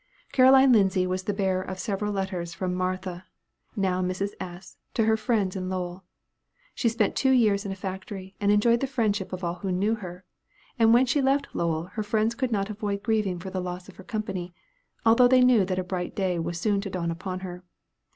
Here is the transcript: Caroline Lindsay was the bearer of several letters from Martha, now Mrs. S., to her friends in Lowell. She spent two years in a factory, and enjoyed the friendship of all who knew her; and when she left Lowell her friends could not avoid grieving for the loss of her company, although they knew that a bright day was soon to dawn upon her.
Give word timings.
Caroline 0.31 0.71
Lindsay 0.73 1.05
was 1.05 1.21
the 1.25 1.31
bearer 1.31 1.61
of 1.61 1.77
several 1.77 2.11
letters 2.11 2.55
from 2.55 2.73
Martha, 2.73 3.27
now 3.75 4.01
Mrs. 4.01 4.31
S., 4.39 4.77
to 4.95 5.03
her 5.05 5.15
friends 5.15 5.55
in 5.55 5.69
Lowell. 5.69 6.03
She 6.73 6.89
spent 6.89 7.15
two 7.15 7.29
years 7.29 7.67
in 7.67 7.71
a 7.71 7.75
factory, 7.75 8.35
and 8.41 8.51
enjoyed 8.51 8.79
the 8.79 8.87
friendship 8.87 9.31
of 9.31 9.43
all 9.43 9.53
who 9.61 9.71
knew 9.71 9.93
her; 9.93 10.25
and 10.79 10.91
when 10.91 11.05
she 11.05 11.21
left 11.21 11.53
Lowell 11.53 11.83
her 11.93 12.01
friends 12.01 12.33
could 12.33 12.51
not 12.51 12.71
avoid 12.71 13.03
grieving 13.03 13.37
for 13.37 13.51
the 13.51 13.61
loss 13.61 13.87
of 13.89 13.97
her 13.97 14.03
company, 14.03 14.55
although 15.05 15.27
they 15.27 15.41
knew 15.43 15.65
that 15.65 15.77
a 15.77 15.83
bright 15.83 16.15
day 16.15 16.39
was 16.39 16.59
soon 16.59 16.81
to 16.81 16.89
dawn 16.89 17.11
upon 17.11 17.41
her. 17.41 17.63